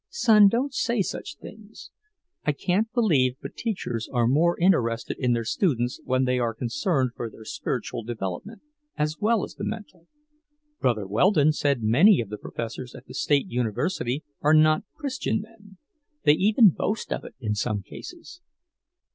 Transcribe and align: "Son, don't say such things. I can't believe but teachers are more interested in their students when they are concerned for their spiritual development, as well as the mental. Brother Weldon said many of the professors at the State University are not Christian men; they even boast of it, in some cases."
"Son, 0.09 0.47
don't 0.47 0.73
say 0.73 1.03
such 1.03 1.37
things. 1.37 1.91
I 2.43 2.53
can't 2.53 2.91
believe 2.91 3.35
but 3.39 3.53
teachers 3.55 4.09
are 4.11 4.27
more 4.27 4.57
interested 4.59 5.15
in 5.19 5.33
their 5.33 5.43
students 5.43 6.01
when 6.03 6.25
they 6.25 6.39
are 6.39 6.55
concerned 6.55 7.11
for 7.15 7.29
their 7.29 7.45
spiritual 7.45 8.01
development, 8.01 8.63
as 8.97 9.19
well 9.19 9.43
as 9.43 9.53
the 9.53 9.63
mental. 9.63 10.07
Brother 10.79 11.05
Weldon 11.05 11.51
said 11.51 11.83
many 11.83 12.19
of 12.19 12.29
the 12.29 12.39
professors 12.39 12.95
at 12.95 13.05
the 13.05 13.13
State 13.13 13.45
University 13.49 14.23
are 14.41 14.55
not 14.55 14.85
Christian 14.95 15.39
men; 15.39 15.77
they 16.23 16.33
even 16.33 16.69
boast 16.69 17.13
of 17.13 17.23
it, 17.23 17.35
in 17.39 17.53
some 17.53 17.83
cases." 17.83 18.41